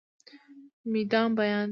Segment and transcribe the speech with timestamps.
[0.91, 1.69] مې دا بيان دی